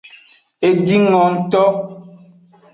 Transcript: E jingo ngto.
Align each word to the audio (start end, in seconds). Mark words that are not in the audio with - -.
E 0.67 0.69
jingo 0.85 1.21
ngto. 1.35 1.63